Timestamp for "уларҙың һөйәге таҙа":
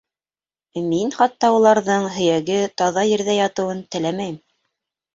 1.59-3.07